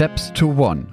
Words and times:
Steps 0.00 0.32
to 0.32 0.46
One 0.46 0.86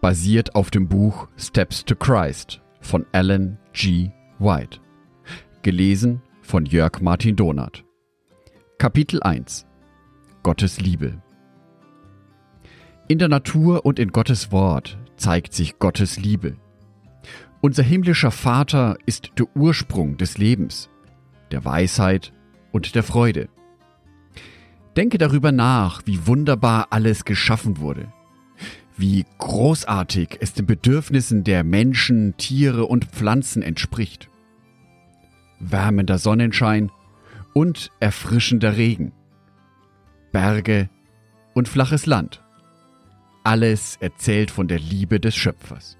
basiert 0.00 0.54
auf 0.54 0.70
dem 0.70 0.88
Buch 0.88 1.28
Steps 1.36 1.84
to 1.84 1.94
Christ 1.94 2.62
von 2.80 3.04
Alan 3.12 3.58
G. 3.74 4.12
White. 4.38 4.80
Gelesen 5.60 6.22
von 6.40 6.64
Jörg 6.64 7.02
Martin 7.02 7.36
Donath. 7.36 7.84
Kapitel 8.78 9.22
1 9.22 9.66
Gottes 10.42 10.80
Liebe 10.80 11.20
In 13.08 13.18
der 13.18 13.28
Natur 13.28 13.84
und 13.84 13.98
in 13.98 14.10
Gottes 14.10 14.50
Wort 14.50 14.96
zeigt 15.18 15.52
sich 15.52 15.78
Gottes 15.78 16.18
Liebe. 16.18 16.56
Unser 17.60 17.82
himmlischer 17.82 18.30
Vater 18.30 18.96
ist 19.04 19.32
der 19.38 19.54
Ursprung 19.54 20.16
des 20.16 20.38
Lebens, 20.38 20.88
der 21.50 21.66
Weisheit 21.66 22.32
und 22.72 22.94
der 22.94 23.02
Freude. 23.02 23.50
Denke 24.96 25.18
darüber 25.18 25.52
nach, 25.52 26.00
wie 26.06 26.26
wunderbar 26.26 26.86
alles 26.88 27.26
geschaffen 27.26 27.80
wurde, 27.80 28.10
wie 29.00 29.24
großartig 29.38 30.38
es 30.40 30.52
den 30.52 30.66
Bedürfnissen 30.66 31.42
der 31.44 31.64
Menschen, 31.64 32.36
Tiere 32.36 32.84
und 32.84 33.06
Pflanzen 33.06 33.62
entspricht. 33.62 34.28
Wärmender 35.58 36.18
Sonnenschein 36.18 36.90
und 37.54 37.90
erfrischender 38.00 38.76
Regen, 38.76 39.12
Berge 40.32 40.88
und 41.54 41.68
flaches 41.68 42.06
Land. 42.06 42.42
Alles 43.42 43.96
erzählt 44.00 44.50
von 44.50 44.68
der 44.68 44.78
Liebe 44.78 45.18
des 45.18 45.34
Schöpfers. 45.34 45.96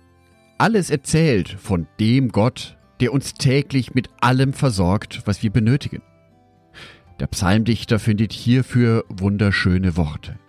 Alles 0.58 0.90
erzählt 0.90 1.48
von 1.48 1.86
dem 1.98 2.28
Gott, 2.28 2.76
der 3.00 3.14
uns 3.14 3.32
täglich 3.32 3.94
mit 3.94 4.10
allem 4.20 4.52
versorgt, 4.52 5.22
was 5.24 5.42
wir 5.42 5.50
benötigen. 5.50 6.02
Der 7.18 7.28
Psalmdichter 7.28 7.98
findet 7.98 8.32
hierfür 8.32 9.04
wunderschöne 9.08 9.96
Worte. 9.96 10.39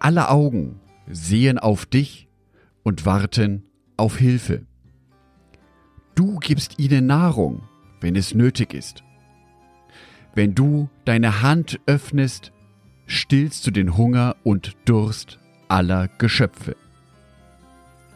Alle 0.00 0.30
Augen 0.30 0.80
sehen 1.06 1.58
auf 1.58 1.84
dich 1.84 2.26
und 2.82 3.04
warten 3.04 3.64
auf 3.98 4.16
Hilfe. 4.16 4.66
Du 6.14 6.38
gibst 6.38 6.78
ihnen 6.78 7.06
Nahrung, 7.06 7.62
wenn 8.00 8.16
es 8.16 8.34
nötig 8.34 8.72
ist. 8.72 9.04
Wenn 10.34 10.54
du 10.54 10.88
deine 11.04 11.42
Hand 11.42 11.80
öffnest, 11.84 12.50
stillst 13.06 13.66
du 13.66 13.70
den 13.70 13.98
Hunger 13.98 14.36
und 14.42 14.74
Durst 14.86 15.38
aller 15.68 16.08
Geschöpfe. 16.08 16.76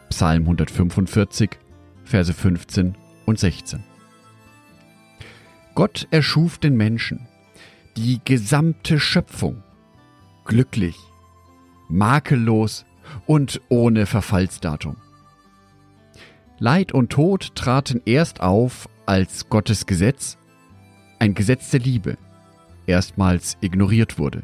Psalm 0.09 0.41
145, 0.43 1.51
Verse 2.03 2.33
15 2.33 2.95
und 3.27 3.37
16. 3.37 3.83
Gott 5.75 6.07
erschuf 6.09 6.57
den 6.57 6.77
Menschen, 6.77 7.27
die 7.95 8.21
gesamte 8.25 8.99
Schöpfung, 8.99 9.61
glücklich, 10.45 10.95
makellos 11.89 12.85
und 13.25 13.61
ohne 13.69 14.05
Verfallsdatum. 14.05 14.97
Leid 16.57 16.93
und 16.93 17.09
Tod 17.11 17.55
traten 17.55 18.01
erst 18.05 18.41
auf, 18.41 18.87
als 19.05 19.49
Gottes 19.49 19.85
Gesetz, 19.85 20.37
ein 21.19 21.33
Gesetz 21.33 21.69
der 21.69 21.81
Liebe, 21.81 22.17
erstmals 22.87 23.57
ignoriert 23.61 24.17
wurde. 24.17 24.43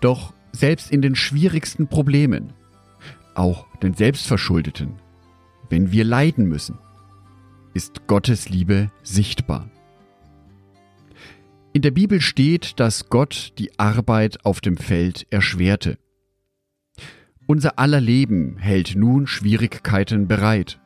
Doch 0.00 0.32
selbst 0.52 0.90
in 0.90 1.02
den 1.02 1.14
schwierigsten 1.14 1.86
Problemen, 1.86 2.52
auch 3.34 3.66
den 3.78 3.94
selbstverschuldeten, 3.94 4.94
wenn 5.70 5.92
wir 5.92 6.04
leiden 6.04 6.46
müssen, 6.46 6.78
ist 7.74 8.06
Gottes 8.06 8.48
Liebe 8.48 8.90
sichtbar. 9.02 9.70
In 11.74 11.80
der 11.80 11.90
Bibel 11.90 12.20
steht, 12.20 12.78
dass 12.80 13.08
Gott 13.08 13.54
die 13.56 13.78
Arbeit 13.78 14.44
auf 14.44 14.60
dem 14.60 14.76
Feld 14.76 15.26
erschwerte. 15.30 15.98
Unser 17.46 17.78
aller 17.78 18.00
Leben 18.00 18.58
hält 18.58 18.94
nun 18.94 19.26
Schwierigkeiten 19.26 20.28
bereit. 20.28 20.80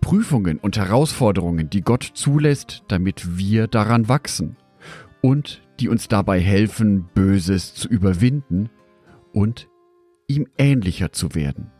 Prüfungen 0.00 0.58
und 0.58 0.76
Herausforderungen, 0.76 1.70
die 1.70 1.82
Gott 1.82 2.02
zulässt, 2.02 2.82
damit 2.88 3.38
wir 3.38 3.68
daran 3.68 4.08
wachsen 4.08 4.56
und 5.20 5.62
die 5.78 5.88
uns 5.88 6.08
dabei 6.08 6.40
helfen, 6.40 7.08
Böses 7.14 7.74
zu 7.74 7.88
überwinden 7.88 8.68
und 9.32 9.68
ihm 10.26 10.48
ähnlicher 10.58 11.12
zu 11.12 11.36
werden. 11.36 11.70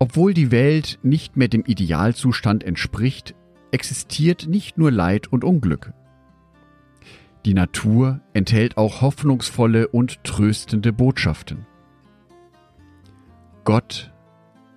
Obwohl 0.00 0.34
die 0.34 0.50
Welt 0.50 0.98
nicht 1.04 1.36
mehr 1.36 1.48
dem 1.48 1.64
Idealzustand 1.64 2.64
entspricht, 2.64 3.36
existiert 3.70 4.48
nicht 4.48 4.76
nur 4.76 4.90
Leid 4.90 5.28
und 5.28 5.44
Unglück. 5.44 5.92
Die 7.44 7.54
Natur 7.54 8.20
enthält 8.34 8.76
auch 8.76 9.00
hoffnungsvolle 9.00 9.88
und 9.88 10.22
tröstende 10.24 10.92
Botschaften. 10.92 11.66
Gott 13.64 14.12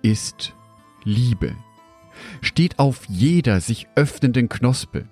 ist 0.02 0.54
Liebe, 1.04 1.54
steht 2.40 2.78
auf 2.78 3.04
jeder 3.08 3.60
sich 3.60 3.86
öffnenden 3.94 4.48
Knospe, 4.48 5.08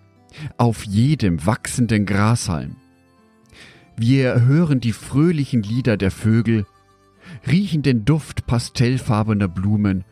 auf 0.57 0.85
jedem 0.85 1.45
wachsenden 1.45 2.07
Grashalm. 2.07 2.77
Wir 3.97 4.41
hören 4.43 4.81
die 4.81 4.93
fröhlichen 4.93 5.63
Lieder 5.63 5.97
der 5.97 6.11
Vögel 6.11 6.67
riechen 7.47 7.83
den 7.83 8.05
Duft 8.05 8.47
pastellfarbener 8.47 9.49
Blumen 9.49 10.05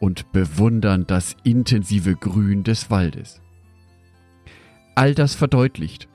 und 0.00 0.32
bewundern 0.32 1.06
das 1.06 1.36
intensive 1.44 2.14
Grün 2.14 2.62
des 2.64 2.90
Waldes. 2.90 3.40
All 4.94 5.14
das 5.14 5.34
verdeutlicht, 5.34 6.07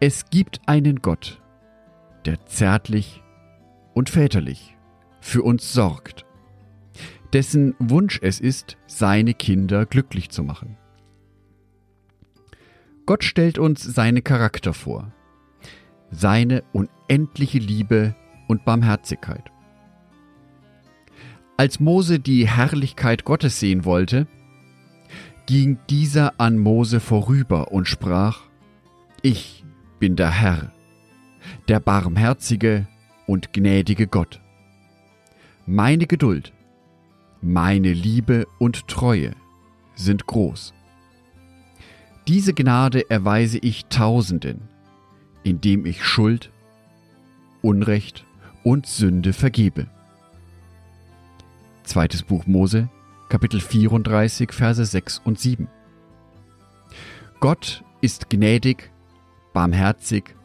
es 0.00 0.30
gibt 0.30 0.60
einen 0.66 1.02
Gott, 1.02 1.40
der 2.24 2.44
zärtlich 2.46 3.22
und 3.94 4.10
väterlich 4.10 4.76
für 5.20 5.42
uns 5.42 5.72
sorgt, 5.72 6.24
dessen 7.32 7.74
Wunsch 7.78 8.20
es 8.22 8.40
ist, 8.40 8.76
seine 8.86 9.34
Kinder 9.34 9.86
glücklich 9.86 10.30
zu 10.30 10.42
machen. 10.42 10.76
Gott 13.06 13.24
stellt 13.24 13.58
uns 13.58 13.82
seine 13.82 14.22
Charakter 14.22 14.74
vor, 14.74 15.12
seine 16.10 16.64
unendliche 16.72 17.58
Liebe 17.58 18.14
und 18.48 18.64
Barmherzigkeit. 18.64 19.50
Als 21.56 21.80
Mose 21.80 22.18
die 22.18 22.46
Herrlichkeit 22.46 23.24
Gottes 23.24 23.60
sehen 23.60 23.84
wollte, 23.84 24.26
ging 25.46 25.78
dieser 25.88 26.40
an 26.40 26.58
Mose 26.58 27.00
vorüber 27.00 27.72
und 27.72 27.86
sprach, 27.86 28.45
Ich 29.28 29.64
bin 29.98 30.14
der 30.14 30.30
Herr, 30.30 30.70
der 31.66 31.80
barmherzige 31.80 32.86
und 33.26 33.52
gnädige 33.52 34.06
Gott. 34.06 34.40
Meine 35.66 36.06
Geduld, 36.06 36.52
meine 37.42 37.92
Liebe 37.92 38.46
und 38.60 38.86
Treue 38.86 39.32
sind 39.96 40.28
groß. 40.28 40.74
Diese 42.28 42.54
Gnade 42.54 43.10
erweise 43.10 43.58
ich 43.58 43.86
Tausenden, 43.86 44.68
indem 45.42 45.86
ich 45.86 46.04
Schuld, 46.04 46.52
Unrecht 47.62 48.24
und 48.62 48.86
Sünde 48.86 49.32
vergebe. 49.32 49.88
Zweites 51.82 52.22
Buch 52.22 52.46
Mose, 52.46 52.88
Kapitel 53.28 53.58
34, 53.58 54.52
Verse 54.52 54.84
6 54.84 55.20
und 55.24 55.40
7. 55.40 55.66
Gott 57.40 57.82
ist 58.00 58.30
gnädig, 58.30 58.92
barmherzig, 59.56 60.36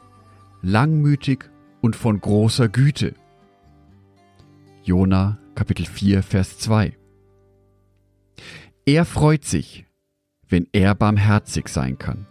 langmütig 0.61 1.49
und 1.81 1.97
von 1.97 2.21
großer 2.21 2.69
Güte. 2.69 3.13
Jona, 4.83 5.37
Kapitel 5.53 5.85
4, 5.85 6.23
Vers 6.23 6.59
2. 6.59 6.97
Er 8.85 9.03
freut 9.03 9.43
sich, 9.43 9.85
wenn 10.47 10.65
er 10.71 10.95
barmherzig 10.95 11.67
sein 11.67 11.97
kann. 11.97 12.25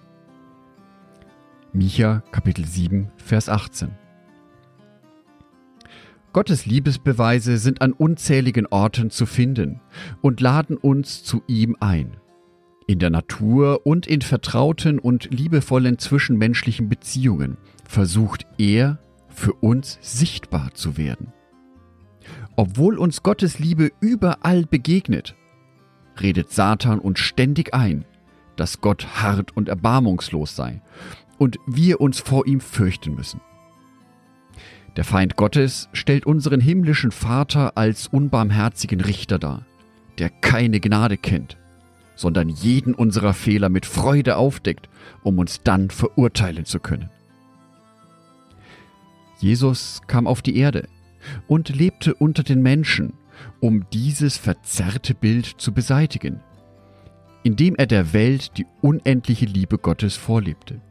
Micha, 1.74 2.22
Kapitel 2.32 2.64
7, 2.64 3.10
Vers 3.18 3.50
18. 3.50 3.90
Gottes 6.32 6.64
Liebesbeweise 6.64 7.58
sind 7.58 7.82
an 7.82 7.92
unzähligen 7.92 8.66
Orten 8.66 9.10
zu 9.10 9.26
finden 9.26 9.82
und 10.22 10.40
laden 10.40 10.78
uns 10.78 11.24
zu 11.24 11.42
ihm 11.46 11.76
ein. 11.78 12.16
In 12.90 12.98
der 12.98 13.10
Natur 13.10 13.86
und 13.86 14.08
in 14.08 14.20
vertrauten 14.20 14.98
und 14.98 15.32
liebevollen 15.32 15.98
zwischenmenschlichen 16.00 16.88
Beziehungen 16.88 17.56
versucht 17.88 18.48
er, 18.58 18.98
für 19.28 19.52
uns 19.52 20.00
sichtbar 20.00 20.74
zu 20.74 20.96
werden. 20.96 21.32
Obwohl 22.56 22.98
uns 22.98 23.22
Gottes 23.22 23.60
Liebe 23.60 23.92
überall 24.00 24.66
begegnet, 24.66 25.36
redet 26.20 26.50
Satan 26.50 26.98
uns 26.98 27.20
ständig 27.20 27.74
ein, 27.74 28.04
dass 28.56 28.80
Gott 28.80 29.22
hart 29.22 29.56
und 29.56 29.68
erbarmungslos 29.68 30.56
sei 30.56 30.82
und 31.38 31.58
wir 31.68 32.00
uns 32.00 32.18
vor 32.18 32.48
ihm 32.48 32.58
fürchten 32.58 33.14
müssen. 33.14 33.40
Der 34.96 35.04
Feind 35.04 35.36
Gottes 35.36 35.88
stellt 35.92 36.26
unseren 36.26 36.60
himmlischen 36.60 37.12
Vater 37.12 37.76
als 37.76 38.08
unbarmherzigen 38.08 39.00
Richter 39.00 39.38
dar, 39.38 39.64
der 40.18 40.28
keine 40.28 40.80
Gnade 40.80 41.16
kennt, 41.16 41.59
sondern 42.20 42.50
jeden 42.50 42.92
unserer 42.92 43.32
Fehler 43.32 43.70
mit 43.70 43.86
Freude 43.86 44.36
aufdeckt, 44.36 44.90
um 45.22 45.38
uns 45.38 45.62
dann 45.62 45.88
verurteilen 45.88 46.66
zu 46.66 46.78
können. 46.78 47.08
Jesus 49.38 50.02
kam 50.06 50.26
auf 50.26 50.42
die 50.42 50.56
Erde 50.56 50.86
und 51.48 51.70
lebte 51.70 52.12
unter 52.12 52.42
den 52.42 52.60
Menschen, 52.60 53.14
um 53.58 53.88
dieses 53.90 54.36
verzerrte 54.36 55.14
Bild 55.14 55.46
zu 55.46 55.72
beseitigen, 55.72 56.40
indem 57.42 57.74
er 57.76 57.86
der 57.86 58.12
Welt 58.12 58.58
die 58.58 58.66
unendliche 58.82 59.46
Liebe 59.46 59.78
Gottes 59.78 60.16
vorlebte. 60.16 60.82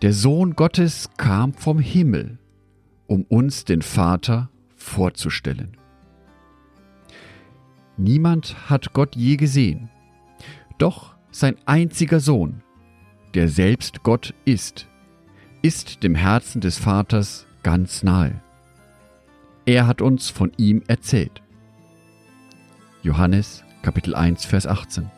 Der 0.00 0.14
Sohn 0.14 0.56
Gottes 0.56 1.10
kam 1.18 1.52
vom 1.52 1.78
Himmel, 1.78 2.38
um 3.06 3.24
uns 3.24 3.66
den 3.66 3.82
Vater 3.82 4.48
vorzustellen. 4.76 5.76
Niemand 8.00 8.70
hat 8.70 8.94
Gott 8.94 9.14
je 9.14 9.36
gesehen, 9.36 9.90
doch 10.78 11.16
sein 11.30 11.56
einziger 11.66 12.18
Sohn, 12.18 12.62
der 13.34 13.46
selbst 13.46 14.02
Gott 14.02 14.32
ist, 14.46 14.88
ist 15.60 16.02
dem 16.02 16.14
Herzen 16.14 16.62
des 16.62 16.78
Vaters 16.78 17.46
ganz 17.62 18.02
nahe. 18.02 18.40
Er 19.66 19.86
hat 19.86 20.00
uns 20.00 20.30
von 20.30 20.50
ihm 20.56 20.82
erzählt. 20.86 21.42
Johannes 23.02 23.64
Kapitel 23.82 24.14
1 24.14 24.46
Vers 24.46 24.66
18 24.66 25.10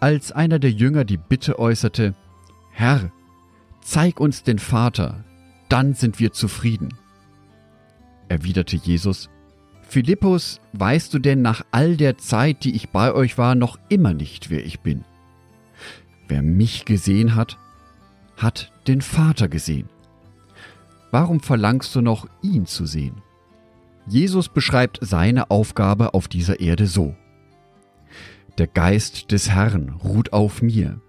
Als 0.00 0.32
einer 0.32 0.58
der 0.58 0.70
Jünger 0.70 1.04
die 1.04 1.18
Bitte 1.18 1.58
äußerte, 1.58 2.14
Herr, 2.70 3.12
zeig 3.82 4.20
uns 4.20 4.42
den 4.42 4.58
Vater, 4.58 5.22
dann 5.68 5.92
sind 5.92 6.18
wir 6.18 6.32
zufrieden. 6.32 6.94
Erwiderte 8.30 8.76
Jesus, 8.76 9.28
Philippus, 9.92 10.58
weißt 10.72 11.12
du 11.12 11.18
denn 11.18 11.42
nach 11.42 11.66
all 11.70 11.98
der 11.98 12.16
Zeit, 12.16 12.64
die 12.64 12.74
ich 12.74 12.88
bei 12.88 13.12
euch 13.12 13.36
war, 13.36 13.54
noch 13.54 13.78
immer 13.90 14.14
nicht, 14.14 14.48
wer 14.48 14.64
ich 14.64 14.80
bin? 14.80 15.04
Wer 16.28 16.40
mich 16.40 16.86
gesehen 16.86 17.34
hat, 17.34 17.58
hat 18.38 18.72
den 18.86 19.02
Vater 19.02 19.48
gesehen. 19.48 19.90
Warum 21.10 21.40
verlangst 21.40 21.94
du 21.94 22.00
noch, 22.00 22.26
ihn 22.40 22.64
zu 22.64 22.86
sehen? 22.86 23.20
Jesus 24.06 24.48
beschreibt 24.48 24.98
seine 25.02 25.50
Aufgabe 25.50 26.14
auf 26.14 26.26
dieser 26.26 26.58
Erde 26.58 26.86
so. 26.86 27.14
Der 28.56 28.68
Geist 28.68 29.30
des 29.30 29.50
Herrn 29.50 29.90
ruht 29.90 30.32
auf 30.32 30.62
mir, 30.62 31.02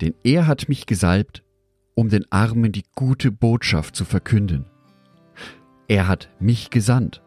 denn 0.00 0.14
er 0.22 0.46
hat 0.46 0.68
mich 0.68 0.86
gesalbt, 0.86 1.42
um 1.96 2.08
den 2.08 2.30
Armen 2.30 2.70
die 2.70 2.84
gute 2.94 3.32
Botschaft 3.32 3.96
zu 3.96 4.04
verkünden. 4.04 4.64
Er 5.88 6.06
hat 6.06 6.30
mich 6.38 6.70
gesandt, 6.70 7.20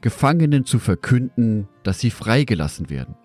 Gefangenen 0.00 0.64
zu 0.64 0.78
verkünden, 0.78 1.68
dass 1.82 2.00
sie 2.00 2.10
freigelassen 2.10 2.88
werden, 2.88 3.16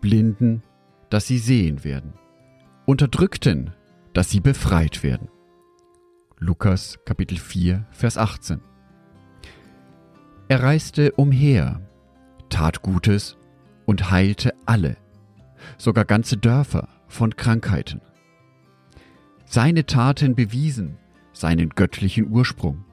Blinden, 0.00 0.62
dass 1.08 1.26
sie 1.26 1.38
sehen 1.38 1.84
werden, 1.84 2.12
Unterdrückten, 2.86 3.72
dass 4.12 4.30
sie 4.30 4.40
befreit 4.40 5.02
werden. 5.02 5.28
Lukas 6.38 6.98
Kapitel 7.06 7.38
4, 7.38 7.86
Vers 7.90 8.18
18. 8.18 8.60
Er 10.48 10.62
reiste 10.62 11.12
umher, 11.12 11.80
tat 12.50 12.82
Gutes 12.82 13.38
und 13.86 14.10
heilte 14.10 14.52
alle, 14.66 14.98
sogar 15.78 16.04
ganze 16.04 16.36
Dörfer 16.36 16.88
von 17.08 17.36
Krankheiten. 17.36 18.02
Seine 19.46 19.86
Taten 19.86 20.34
bewiesen 20.34 20.98
seinen 21.32 21.70
göttlichen 21.70 22.30
Ursprung. 22.30 22.84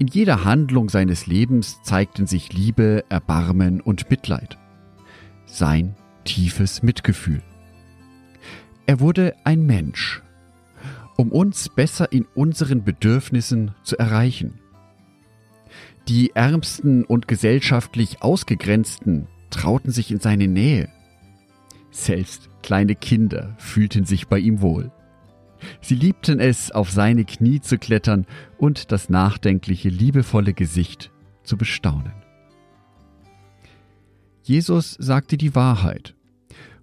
In 0.00 0.06
jeder 0.06 0.44
Handlung 0.44 0.88
seines 0.88 1.26
Lebens 1.26 1.82
zeigten 1.82 2.28
sich 2.28 2.52
Liebe, 2.52 3.04
Erbarmen 3.08 3.80
und 3.80 4.08
Mitleid. 4.10 4.56
Sein 5.44 5.96
tiefes 6.24 6.84
Mitgefühl. 6.84 7.42
Er 8.86 9.00
wurde 9.00 9.34
ein 9.42 9.66
Mensch, 9.66 10.22
um 11.16 11.32
uns 11.32 11.68
besser 11.68 12.12
in 12.12 12.26
unseren 12.36 12.84
Bedürfnissen 12.84 13.74
zu 13.82 13.98
erreichen. 13.98 14.60
Die 16.06 16.30
Ärmsten 16.30 17.04
und 17.04 17.26
gesellschaftlich 17.26 18.22
Ausgegrenzten 18.22 19.26
trauten 19.50 19.90
sich 19.90 20.12
in 20.12 20.20
seine 20.20 20.46
Nähe. 20.46 20.88
Selbst 21.90 22.48
kleine 22.62 22.94
Kinder 22.94 23.56
fühlten 23.58 24.04
sich 24.04 24.28
bei 24.28 24.38
ihm 24.38 24.60
wohl. 24.60 24.92
Sie 25.80 25.94
liebten 25.94 26.40
es, 26.40 26.70
auf 26.70 26.90
seine 26.90 27.24
Knie 27.24 27.60
zu 27.60 27.78
klettern 27.78 28.26
und 28.58 28.92
das 28.92 29.08
nachdenkliche, 29.08 29.88
liebevolle 29.88 30.54
Gesicht 30.54 31.10
zu 31.42 31.56
bestaunen. 31.56 32.12
Jesus 34.42 34.96
sagte 34.98 35.36
die 35.36 35.54
Wahrheit, 35.54 36.14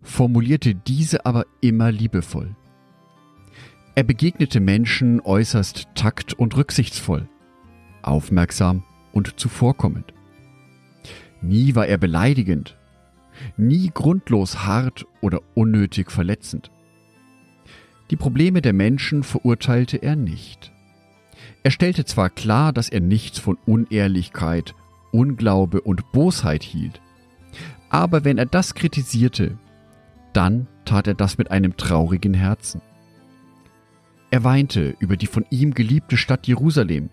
formulierte 0.01 0.75
diese 0.75 1.25
aber 1.25 1.45
immer 1.61 1.91
liebevoll. 1.91 2.55
Er 3.95 4.03
begegnete 4.03 4.59
Menschen 4.59 5.21
äußerst 5.21 5.87
takt 5.95 6.33
und 6.33 6.55
rücksichtsvoll, 6.57 7.29
aufmerksam 8.01 8.83
und 9.13 9.39
zuvorkommend. 9.39 10.13
Nie 11.41 11.75
war 11.75 11.87
er 11.87 11.97
beleidigend, 11.97 12.77
nie 13.57 13.89
grundlos 13.93 14.65
hart 14.65 15.05
oder 15.21 15.41
unnötig 15.53 16.11
verletzend. 16.11 16.71
Die 18.11 18.15
Probleme 18.15 18.61
der 18.61 18.73
Menschen 18.73 19.23
verurteilte 19.23 19.97
er 19.97 20.15
nicht. 20.15 20.71
Er 21.63 21.71
stellte 21.71 22.05
zwar 22.05 22.29
klar, 22.29 22.71
dass 22.71 22.89
er 22.89 23.01
nichts 23.01 23.39
von 23.39 23.57
Unehrlichkeit, 23.65 24.75
Unglaube 25.11 25.81
und 25.81 26.11
Bosheit 26.11 26.63
hielt, 26.63 27.01
aber 27.89 28.23
wenn 28.25 28.37
er 28.37 28.45
das 28.45 28.75
kritisierte, 28.75 29.57
dann 30.33 30.67
tat 30.83 31.07
er 31.07 31.13
das 31.13 31.37
mit 31.37 31.49
einem 31.51 31.77
traurigen 31.77 32.33
Herzen. 32.33 32.81
Er 34.31 34.43
weinte 34.43 34.95
über 34.99 35.17
die 35.17 35.27
von 35.27 35.45
ihm 35.49 35.73
geliebte 35.73 36.17
Stadt 36.17 36.45
Jerusalem, 36.45 37.09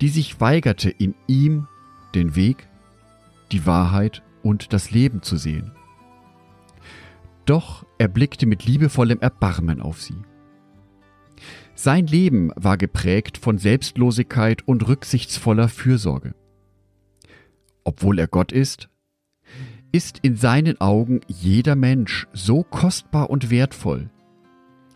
die 0.00 0.08
sich 0.08 0.40
weigerte, 0.40 0.88
in 0.88 1.14
ihm 1.26 1.66
den 2.14 2.36
Weg, 2.36 2.68
die 3.50 3.66
Wahrheit 3.66 4.22
und 4.42 4.72
das 4.72 4.90
Leben 4.90 5.22
zu 5.22 5.36
sehen. 5.36 5.72
Doch 7.44 7.84
er 7.98 8.08
blickte 8.08 8.46
mit 8.46 8.64
liebevollem 8.64 9.20
Erbarmen 9.20 9.80
auf 9.80 10.00
sie. 10.00 10.16
Sein 11.82 12.06
Leben 12.06 12.52
war 12.56 12.76
geprägt 12.76 13.38
von 13.38 13.56
Selbstlosigkeit 13.56 14.68
und 14.68 14.86
rücksichtsvoller 14.86 15.70
Fürsorge. 15.70 16.34
Obwohl 17.84 18.18
er 18.18 18.26
Gott 18.26 18.52
ist, 18.52 18.90
ist 19.90 20.18
in 20.18 20.36
seinen 20.36 20.78
Augen 20.82 21.22
jeder 21.26 21.76
Mensch 21.76 22.28
so 22.34 22.64
kostbar 22.64 23.30
und 23.30 23.48
wertvoll, 23.48 24.10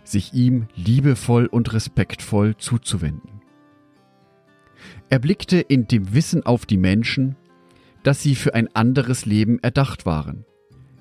sich 0.04 0.34
ihm 0.34 0.66
liebevoll 0.74 1.46
und 1.46 1.72
respektvoll 1.72 2.54
zuzuwenden. 2.58 3.40
Er 5.08 5.20
blickte 5.20 5.60
in 5.60 5.88
dem 5.88 6.12
Wissen 6.12 6.44
auf 6.44 6.66
die 6.66 6.76
Menschen, 6.76 7.34
dass 8.02 8.20
sie 8.20 8.34
für 8.34 8.54
ein 8.54 8.68
anderes 8.76 9.24
Leben 9.24 9.58
erdacht 9.60 10.04
waren. 10.04 10.44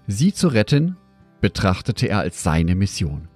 Sie 0.08 0.32
zu 0.32 0.48
retten, 0.48 0.96
betrachtete 1.42 2.08
er 2.08 2.20
als 2.20 2.42
seine 2.42 2.74
Mission. 2.74 3.28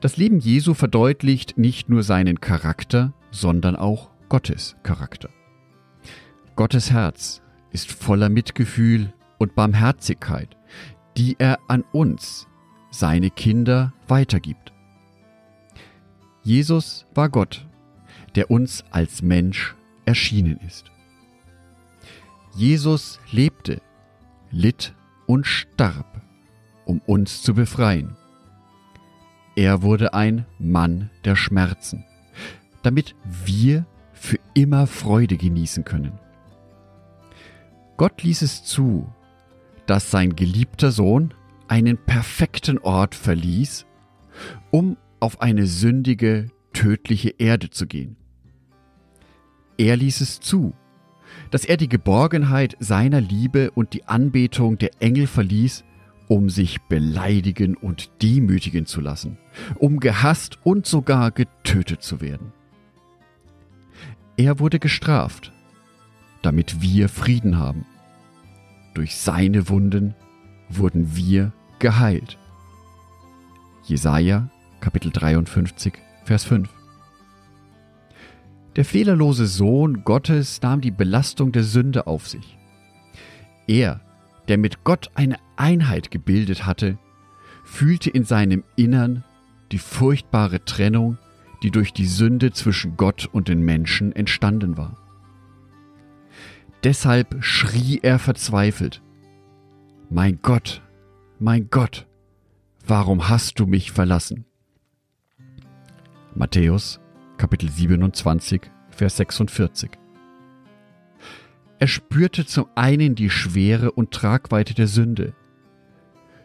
Das 0.00 0.16
Leben 0.16 0.38
Jesu 0.38 0.74
verdeutlicht 0.74 1.58
nicht 1.58 1.88
nur 1.88 2.04
seinen 2.04 2.40
Charakter, 2.40 3.12
sondern 3.32 3.74
auch 3.74 4.10
Gottes 4.28 4.76
Charakter. 4.84 5.28
Gottes 6.54 6.92
Herz 6.92 7.42
ist 7.72 7.90
voller 7.90 8.28
Mitgefühl 8.28 9.12
und 9.38 9.56
Barmherzigkeit, 9.56 10.56
die 11.16 11.34
er 11.40 11.58
an 11.66 11.82
uns, 11.92 12.46
seine 12.90 13.30
Kinder, 13.30 13.92
weitergibt. 14.06 14.72
Jesus 16.44 17.06
war 17.12 17.28
Gott, 17.28 17.66
der 18.36 18.52
uns 18.52 18.84
als 18.90 19.20
Mensch 19.20 19.74
erschienen 20.04 20.60
ist. 20.64 20.92
Jesus 22.54 23.18
lebte, 23.32 23.82
litt 24.52 24.94
und 25.26 25.44
starb, 25.44 26.22
um 26.84 27.00
uns 27.00 27.42
zu 27.42 27.52
befreien. 27.52 28.16
Er 29.58 29.82
wurde 29.82 30.14
ein 30.14 30.46
Mann 30.60 31.10
der 31.24 31.34
Schmerzen, 31.34 32.04
damit 32.84 33.16
wir 33.44 33.86
für 34.12 34.38
immer 34.54 34.86
Freude 34.86 35.36
genießen 35.36 35.82
können. 35.84 36.12
Gott 37.96 38.22
ließ 38.22 38.42
es 38.42 38.62
zu, 38.62 39.12
dass 39.86 40.12
sein 40.12 40.36
geliebter 40.36 40.92
Sohn 40.92 41.34
einen 41.66 41.98
perfekten 41.98 42.78
Ort 42.78 43.16
verließ, 43.16 43.84
um 44.70 44.96
auf 45.18 45.40
eine 45.40 45.66
sündige, 45.66 46.52
tödliche 46.72 47.30
Erde 47.30 47.68
zu 47.68 47.88
gehen. 47.88 48.16
Er 49.76 49.96
ließ 49.96 50.20
es 50.20 50.38
zu, 50.38 50.72
dass 51.50 51.64
er 51.64 51.78
die 51.78 51.88
Geborgenheit 51.88 52.76
seiner 52.78 53.20
Liebe 53.20 53.72
und 53.72 53.92
die 53.92 54.04
Anbetung 54.04 54.78
der 54.78 54.90
Engel 55.00 55.26
verließ, 55.26 55.82
um 56.28 56.50
sich 56.50 56.80
beleidigen 56.82 57.76
und 57.76 58.22
demütigen 58.22 58.86
zu 58.86 59.00
lassen, 59.00 59.38
um 59.76 59.98
gehasst 59.98 60.58
und 60.62 60.86
sogar 60.86 61.30
getötet 61.30 62.02
zu 62.02 62.20
werden. 62.20 62.52
Er 64.36 64.60
wurde 64.60 64.78
gestraft, 64.78 65.52
damit 66.42 66.80
wir 66.80 67.08
Frieden 67.08 67.58
haben. 67.58 67.84
Durch 68.94 69.16
seine 69.16 69.68
Wunden 69.68 70.14
wurden 70.68 71.16
wir 71.16 71.52
geheilt. 71.78 72.38
Jesaja 73.84 74.50
Kapitel 74.80 75.10
53, 75.10 75.94
Vers 76.24 76.44
5. 76.44 76.68
Der 78.76 78.84
fehlerlose 78.84 79.46
Sohn 79.46 80.04
Gottes 80.04 80.62
nahm 80.62 80.80
die 80.80 80.92
Belastung 80.92 81.50
der 81.50 81.64
Sünde 81.64 82.06
auf 82.06 82.28
sich. 82.28 82.56
Er, 83.66 84.00
der 84.48 84.58
mit 84.58 84.84
Gott 84.84 85.10
eine 85.14 85.38
Einheit 85.56 86.10
gebildet 86.10 86.66
hatte, 86.66 86.98
fühlte 87.64 88.10
in 88.10 88.24
seinem 88.24 88.64
Innern 88.76 89.24
die 89.72 89.78
furchtbare 89.78 90.64
Trennung, 90.64 91.18
die 91.62 91.70
durch 91.70 91.92
die 91.92 92.06
Sünde 92.06 92.52
zwischen 92.52 92.96
Gott 92.96 93.28
und 93.30 93.48
den 93.48 93.60
Menschen 93.60 94.12
entstanden 94.12 94.76
war. 94.76 94.96
Deshalb 96.84 97.44
schrie 97.44 98.00
er 98.02 98.18
verzweifelt, 98.18 99.02
Mein 100.08 100.40
Gott, 100.40 100.82
mein 101.38 101.68
Gott, 101.70 102.06
warum 102.86 103.28
hast 103.28 103.58
du 103.58 103.66
mich 103.66 103.92
verlassen? 103.92 104.44
Matthäus 106.34 107.00
Kapitel 107.36 107.70
27, 107.70 108.62
Vers 108.90 109.16
46. 109.16 109.90
Er 111.78 111.86
spürte 111.86 112.44
zum 112.44 112.66
einen 112.74 113.14
die 113.14 113.30
Schwere 113.30 113.92
und 113.92 114.10
Tragweite 114.10 114.74
der 114.74 114.88
Sünde, 114.88 115.34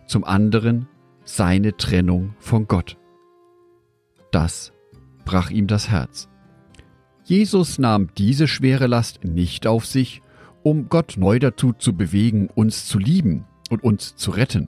zum 0.05 0.23
anderen 0.23 0.87
seine 1.23 1.75
Trennung 1.75 2.35
von 2.39 2.67
Gott. 2.67 2.97
Das 4.31 4.73
brach 5.25 5.49
ihm 5.49 5.67
das 5.67 5.89
Herz. 5.89 6.29
Jesus 7.23 7.79
nahm 7.79 8.09
diese 8.17 8.47
schwere 8.47 8.87
Last 8.87 9.23
nicht 9.23 9.65
auf 9.65 9.85
sich, 9.85 10.21
um 10.61 10.89
Gott 10.89 11.15
neu 11.17 11.39
dazu 11.39 11.73
zu 11.73 11.93
bewegen, 11.93 12.49
uns 12.53 12.85
zu 12.85 12.99
lieben 12.99 13.45
und 13.69 13.83
uns 13.83 14.15
zu 14.15 14.31
retten. 14.31 14.67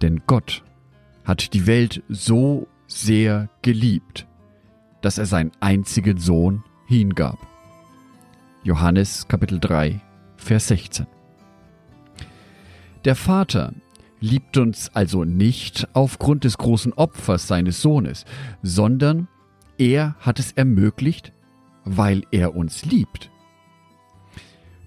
Denn 0.00 0.22
Gott 0.26 0.64
hat 1.24 1.52
die 1.52 1.66
Welt 1.66 2.02
so 2.08 2.68
sehr 2.86 3.50
geliebt, 3.62 4.26
dass 5.02 5.18
er 5.18 5.26
seinen 5.26 5.52
einzigen 5.60 6.18
Sohn 6.18 6.64
hingab. 6.86 7.53
Johannes 8.64 9.28
Kapitel 9.28 9.60
3, 9.60 10.00
Vers 10.38 10.68
16. 10.68 11.06
Der 13.04 13.14
Vater 13.14 13.74
liebt 14.20 14.56
uns 14.56 14.90
also 14.94 15.24
nicht 15.24 15.86
aufgrund 15.92 16.44
des 16.44 16.56
großen 16.56 16.94
Opfers 16.94 17.46
seines 17.46 17.82
Sohnes, 17.82 18.24
sondern 18.62 19.28
er 19.76 20.16
hat 20.18 20.38
es 20.38 20.52
ermöglicht, 20.52 21.34
weil 21.84 22.22
er 22.30 22.56
uns 22.56 22.86
liebt. 22.86 23.30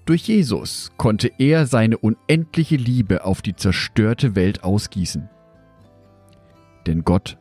Durch 0.06 0.26
Jesus 0.26 0.90
konnte 0.96 1.30
er 1.38 1.68
seine 1.68 1.98
unendliche 1.98 2.76
Liebe 2.76 3.24
auf 3.24 3.42
die 3.42 3.54
zerstörte 3.54 4.34
Welt 4.34 4.64
ausgießen. 4.64 5.30
Denn 6.88 7.04
Gott 7.04 7.38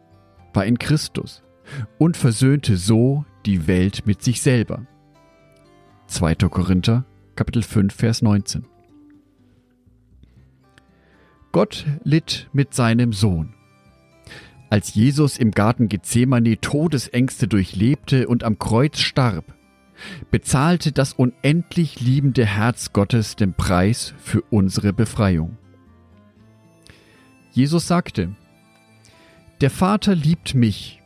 war 0.53 0.67
in 0.67 0.77
Christus 0.77 1.41
und 1.97 2.15
versöhnte 2.15 2.77
so 2.77 3.25
die 3.47 3.65
Welt 3.65 4.05
mit 4.05 4.21
sich 4.21 4.39
selber. 4.39 4.85
2. 6.07 6.35
Korinther, 6.49 7.05
Kapitel 7.35 7.61
5, 7.61 7.93
Vers 7.93 8.21
19. 8.21 8.65
Gott 11.51 11.85
litt 12.03 12.49
mit 12.53 12.73
seinem 12.73 13.11
Sohn. 13.11 13.53
Als 14.69 14.95
Jesus 14.95 15.37
im 15.37 15.51
Garten 15.51 15.89
Gethsemane 15.89 16.59
Todesängste 16.59 17.47
durchlebte 17.47 18.27
und 18.27 18.43
am 18.43 18.57
Kreuz 18.57 18.99
starb, 18.99 19.53
bezahlte 20.31 20.91
das 20.91 21.13
unendlich 21.13 21.99
liebende 21.99 22.45
Herz 22.45 22.93
Gottes 22.93 23.35
den 23.35 23.53
Preis 23.53 24.13
für 24.17 24.41
unsere 24.49 24.93
Befreiung. 24.93 25.57
Jesus 27.51 27.87
sagte, 27.87 28.35
Der 29.61 29.71
Vater 29.71 30.15
liebt 30.15 30.55
mich, 30.55 31.01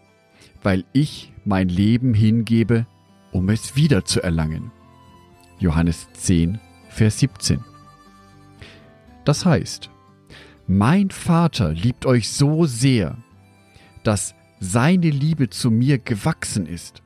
weil 0.62 0.86
ich 0.94 1.34
mein 1.44 1.70
Leben 1.70 2.14
hingebe, 2.14 2.86
um 3.32 3.50
es 3.50 3.76
wiederzuerlangen. 3.76 4.72
Johannes 5.62 6.08
10, 6.14 6.60
Vers 6.90 7.20
17. 7.20 7.64
Das 9.26 9.46
heißt, 9.46 9.92
mein 10.66 11.12
Vater 11.12 11.72
liebt 11.72 12.08
euch 12.08 12.32
so 12.32 12.66
sehr, 12.66 13.16
dass 14.04 14.34
seine 14.60 15.12
Liebe 15.12 15.52
zu 15.52 15.70
mir 15.70 16.00
gewachsen 16.00 16.66
ist, 16.66 17.04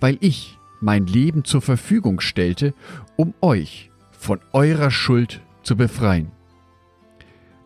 weil 0.00 0.18
ich 0.20 0.58
mein 0.82 1.06
Leben 1.06 1.44
zur 1.44 1.62
Verfügung 1.62 2.20
stellte, 2.20 2.74
um 3.16 3.32
euch 3.40 3.90
von 4.10 4.38
eurer 4.52 4.90
Schuld 4.90 5.40
zu 5.62 5.74
befreien. 5.74 6.30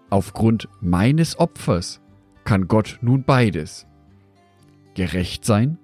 Aufgrund 0.09 0.69
meines 0.81 1.37
Opfers 1.41 2.01
kann 2.45 2.69
Gott 2.69 2.99
nun 3.03 3.25
beides. 3.25 3.87
Gerecht 4.95 5.45
sein 5.45 5.79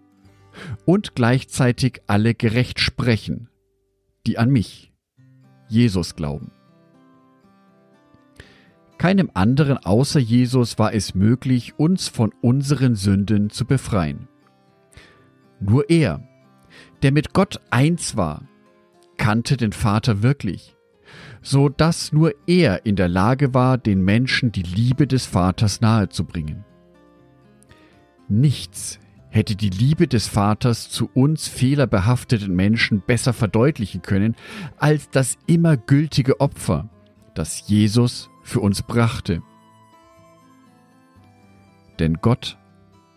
und 0.85 1.17
gleichzeitig 1.17 2.03
alle 2.07 2.35
gerecht 2.35 2.79
sprechen, 2.79 3.49
die 4.27 4.39
an 4.39 4.51
mich, 4.51 4.93
Jesus, 5.69 6.17
glauben. 6.17 6.51
Keinem 8.99 9.31
anderen 9.35 9.79
außer 9.79 10.21
Jesus 10.21 10.79
war 10.79 10.95
es 10.95 11.15
möglich, 11.15 11.79
uns 11.79 12.09
von 12.09 12.33
unseren 12.41 12.95
Sünden 12.95 13.51
zu 13.51 13.67
befreien. 13.67 14.29
Nur 15.61 15.91
er, 15.91 16.27
der 17.03 17.13
mit 17.13 17.33
Gott 17.33 17.61
eins 17.71 18.17
war, 18.17 18.49
kannte 19.17 19.57
den 19.57 19.73
Vater 19.73 20.23
wirklich, 20.23 20.77
so 21.43 21.69
dass 21.69 22.13
nur 22.13 22.33
er 22.47 22.87
in 22.87 22.97
der 22.97 23.09
Lage 23.09 23.53
war, 23.53 23.79
den 23.79 24.03
Menschen 24.03 24.53
die 24.53 24.63
Liebe 24.63 25.07
des 25.07 25.27
Vaters 25.27 25.81
nahezubringen. 25.81 26.65
Nichts 28.29 28.99
hätte 29.35 29.57
die 29.57 29.71
Liebe 29.71 30.07
des 30.07 30.29
Vaters 30.29 30.91
zu 30.91 31.11
uns 31.13 31.49
fehlerbehafteten 31.49 32.55
Menschen 32.55 33.03
besser 33.05 33.33
verdeutlichen 33.33 34.01
können 34.01 34.37
als 34.79 35.11
das 35.11 35.39
immer 35.47 35.77
gültige 35.77 36.39
Opfer, 36.41 36.89
das 37.35 37.69
Jesus 37.69 38.31
für 38.45 38.61
uns 38.61 38.83
brachte. 38.83 39.43
Denn 41.99 42.19
Gott 42.23 42.57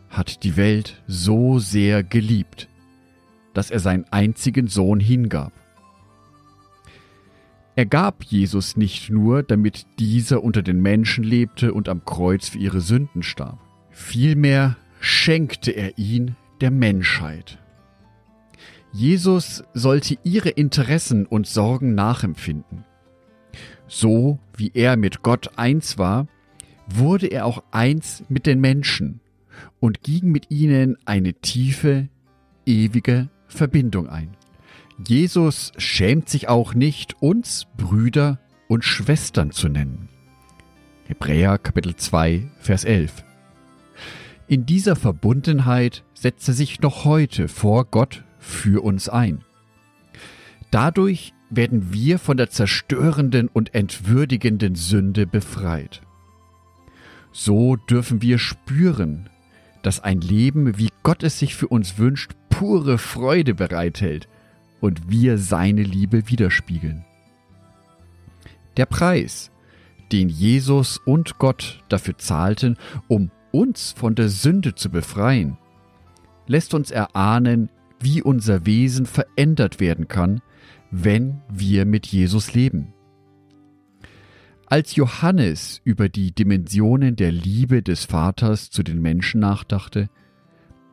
hat 0.09 0.43
die 0.43 0.57
Welt 0.57 1.03
so 1.05 1.59
sehr 1.59 2.03
geliebt, 2.03 2.67
dass 3.53 3.69
er 3.69 3.79
seinen 3.79 4.05
einzigen 4.05 4.65
Sohn 4.67 5.00
hingab. 5.00 5.53
Er 7.75 7.86
gab 7.86 8.24
Jesus 8.24 8.75
nicht 8.75 9.12
nur, 9.12 9.43
damit 9.43 9.86
dieser 10.00 10.43
unter 10.43 10.63
den 10.63 10.81
Menschen 10.81 11.24
lebte 11.24 11.75
und 11.75 11.88
am 11.88 12.05
Kreuz 12.05 12.50
für 12.50 12.57
ihre 12.57 12.81
Sünden 12.81 13.21
starb. 13.21 13.59
Vielmehr 13.91 14.77
schenkte 15.07 15.71
er 15.71 15.97
ihn 15.97 16.35
der 16.59 16.69
Menschheit. 16.69 17.59
Jesus 18.91 19.63
sollte 19.73 20.17
ihre 20.23 20.49
Interessen 20.49 21.25
und 21.25 21.47
Sorgen 21.47 21.95
nachempfinden. 21.95 22.83
So 23.87 24.39
wie 24.55 24.71
er 24.73 24.97
mit 24.97 25.23
Gott 25.23 25.57
eins 25.57 25.97
war, 25.97 26.27
wurde 26.87 27.27
er 27.27 27.45
auch 27.45 27.63
eins 27.71 28.23
mit 28.27 28.45
den 28.45 28.59
Menschen 28.59 29.21
und 29.79 30.03
ging 30.03 30.31
mit 30.31 30.51
ihnen 30.51 30.97
eine 31.05 31.33
tiefe, 31.33 32.09
ewige 32.65 33.29
Verbindung 33.47 34.09
ein. 34.09 34.35
Jesus 35.05 35.71
schämt 35.77 36.27
sich 36.27 36.49
auch 36.49 36.73
nicht, 36.73 37.21
uns 37.21 37.67
Brüder 37.77 38.39
und 38.67 38.83
Schwestern 38.83 39.51
zu 39.51 39.69
nennen. 39.69 40.09
Hebräer 41.05 41.57
Kapitel 41.59 41.95
2, 41.95 42.49
Vers 42.59 42.83
11. 42.83 43.26
In 44.47 44.65
dieser 44.65 44.95
Verbundenheit 44.95 46.03
setzt 46.13 46.47
er 46.47 46.53
sich 46.53 46.79
noch 46.81 47.03
heute 47.03 47.49
vor 47.49 47.85
Gott 47.85 48.23
für 48.39 48.81
uns 48.83 49.09
ein. 49.09 49.43
Dadurch 50.71 51.33
werden 51.49 51.91
wir 51.93 52.17
von 52.17 52.37
der 52.37 52.49
zerstörenden 52.49 53.49
und 53.49 53.75
entwürdigenden 53.75 54.75
Sünde 54.75 55.27
befreit. 55.27 56.01
So 57.31 57.75
dürfen 57.75 58.21
wir 58.21 58.39
spüren, 58.39 59.29
dass 59.83 59.99
ein 59.99 60.21
Leben, 60.21 60.77
wie 60.77 60.89
Gott 61.03 61.23
es 61.23 61.39
sich 61.39 61.55
für 61.55 61.67
uns 61.67 61.97
wünscht, 61.97 62.31
pure 62.49 62.97
Freude 62.97 63.53
bereithält 63.53 64.29
und 64.79 65.09
wir 65.09 65.37
seine 65.37 65.83
Liebe 65.83 66.29
widerspiegeln. 66.29 67.05
Der 68.77 68.85
Preis, 68.85 69.51
den 70.11 70.29
Jesus 70.29 70.99
und 71.05 71.37
Gott 71.37 71.83
dafür 71.89 72.17
zahlten, 72.17 72.77
um 73.07 73.31
uns 73.51 73.93
von 73.93 74.15
der 74.15 74.29
Sünde 74.29 74.75
zu 74.75 74.89
befreien, 74.89 75.57
lässt 76.47 76.73
uns 76.73 76.91
erahnen, 76.91 77.69
wie 77.99 78.21
unser 78.21 78.65
Wesen 78.65 79.05
verändert 79.05 79.79
werden 79.79 80.07
kann, 80.07 80.41
wenn 80.91 81.41
wir 81.49 81.85
mit 81.85 82.07
Jesus 82.07 82.53
leben. 82.53 82.93
Als 84.67 84.95
Johannes 84.95 85.81
über 85.85 86.09
die 86.09 86.33
Dimensionen 86.33 87.15
der 87.15 87.31
Liebe 87.31 87.81
des 87.81 88.05
Vaters 88.05 88.69
zu 88.69 88.83
den 88.83 89.01
Menschen 89.01 89.39
nachdachte, 89.39 90.09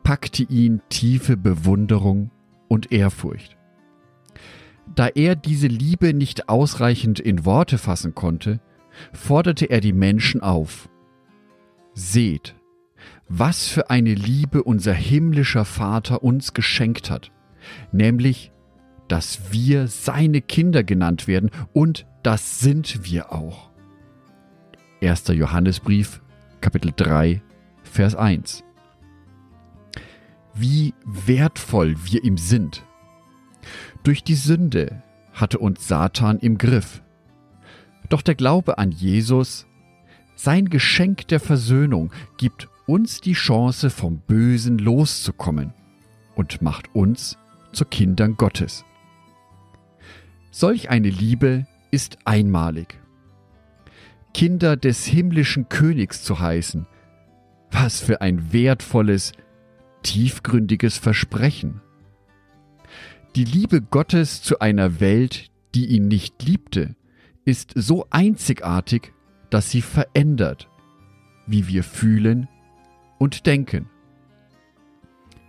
packte 0.03 0.43
ihn 0.43 0.81
tiefe 0.89 1.35
Bewunderung 1.35 2.31
und 2.69 2.91
Ehrfurcht. 2.91 3.57
Da 4.93 5.07
er 5.07 5.35
diese 5.35 5.67
Liebe 5.67 6.13
nicht 6.13 6.47
ausreichend 6.47 7.19
in 7.19 7.43
Worte 7.43 7.77
fassen 7.77 8.15
konnte, 8.15 8.61
forderte 9.11 9.65
er 9.65 9.81
die 9.81 9.93
Menschen 9.93 10.41
auf. 10.41 10.89
Seht, 11.97 12.55
was 13.29 13.67
für 13.67 13.89
eine 13.89 14.13
Liebe 14.13 14.63
unser 14.63 14.93
himmlischer 14.93 15.63
Vater 15.63 16.23
uns 16.23 16.53
geschenkt 16.53 17.09
hat, 17.09 17.31
nämlich, 17.93 18.51
dass 19.07 19.53
wir 19.53 19.87
seine 19.87 20.41
Kinder 20.41 20.83
genannt 20.83 21.27
werden 21.27 21.51
und 21.71 22.05
das 22.21 22.59
sind 22.59 23.05
wir 23.05 23.31
auch. 23.31 23.71
1. 25.01 25.29
Johannesbrief, 25.29 26.21
Kapitel 26.59 26.91
3, 26.93 27.41
Vers 27.83 28.15
1. 28.15 28.63
Wie 30.53 30.93
wertvoll 31.05 31.95
wir 32.03 32.25
ihm 32.25 32.37
sind. 32.37 32.85
Durch 34.03 34.21
die 34.21 34.35
Sünde 34.35 35.01
hatte 35.31 35.59
uns 35.59 35.87
Satan 35.87 36.39
im 36.39 36.57
Griff. 36.57 37.01
Doch 38.09 38.21
der 38.21 38.35
Glaube 38.35 38.79
an 38.79 38.91
Jesus, 38.91 39.65
sein 40.35 40.69
Geschenk 40.69 41.27
der 41.27 41.39
Versöhnung, 41.39 42.11
gibt 42.37 42.69
uns 42.87 43.21
die 43.21 43.33
Chance, 43.33 43.89
vom 43.89 44.19
Bösen 44.19 44.77
loszukommen 44.77 45.73
und 46.35 46.61
macht 46.61 46.93
uns 46.93 47.37
zu 47.71 47.85
Kindern 47.85 48.35
Gottes. 48.37 48.85
Solch 50.51 50.89
eine 50.89 51.09
Liebe 51.09 51.65
ist 51.91 52.17
einmalig. 52.25 52.99
Kinder 54.33 54.75
des 54.75 55.05
himmlischen 55.05 55.69
Königs 55.69 56.23
zu 56.23 56.39
heißen, 56.39 56.87
was 57.71 58.01
für 58.01 58.21
ein 58.21 58.53
wertvolles, 58.53 59.31
tiefgründiges 60.03 60.97
Versprechen. 60.97 61.81
Die 63.35 63.43
Liebe 63.43 63.81
Gottes 63.81 64.41
zu 64.41 64.59
einer 64.59 64.99
Welt, 64.99 65.49
die 65.73 65.87
ihn 65.87 66.07
nicht 66.07 66.43
liebte, 66.43 66.95
ist 67.43 67.73
so 67.75 68.07
einzigartig, 68.09 69.13
dass 69.55 69.71
sie 69.71 69.81
verändert, 69.81 70.67
wie 71.47 71.69
wir 71.69 71.85
fühlen 71.85 72.49
und 73.19 73.45
denken. 73.45 73.89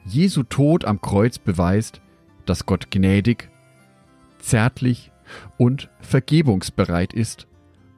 Jesu 0.05 0.45
Tod 0.45 0.85
am 0.85 1.01
Kreuz 1.01 1.41
beweist, 1.41 2.01
dass 2.45 2.67
Gott 2.67 2.93
gnädig, 2.93 3.51
zärtlich 4.39 5.11
und 5.57 5.91
vergebungsbereit 5.99 7.15
ist 7.15 7.49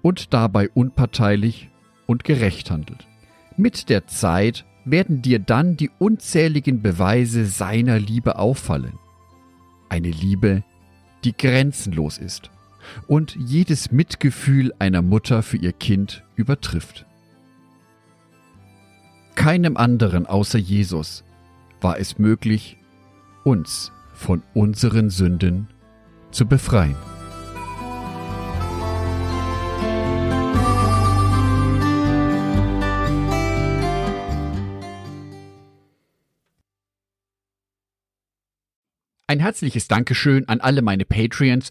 und 0.00 0.32
dabei 0.32 0.70
unparteilich 0.70 1.68
und 2.06 2.24
gerecht 2.24 2.70
handelt. 2.70 3.06
Mit 3.58 3.90
der 3.90 4.06
Zeit 4.06 4.64
werden 4.86 5.20
dir 5.20 5.40
dann 5.40 5.76
die 5.76 5.90
unzähligen 5.98 6.80
Beweise 6.80 7.44
seiner 7.44 7.98
Liebe 7.98 8.38
auffallen. 8.38 8.98
Eine 9.90 10.08
Liebe, 10.08 10.64
die 11.22 11.36
grenzenlos 11.36 12.16
ist 12.16 12.50
und 13.06 13.36
jedes 13.36 13.90
Mitgefühl 13.92 14.72
einer 14.78 15.02
Mutter 15.02 15.42
für 15.42 15.56
ihr 15.56 15.72
Kind 15.72 16.24
übertrifft. 16.36 17.06
Keinem 19.34 19.76
anderen 19.76 20.26
außer 20.26 20.58
Jesus 20.58 21.24
war 21.80 21.98
es 21.98 22.18
möglich, 22.18 22.76
uns 23.44 23.92
von 24.12 24.42
unseren 24.52 25.10
Sünden 25.10 25.68
zu 26.32 26.46
befreien. 26.46 26.96
Ein 39.30 39.40
herzliches 39.40 39.88
Dankeschön 39.88 40.48
an 40.48 40.62
alle 40.62 40.80
meine 40.80 41.04
Patreons, 41.04 41.70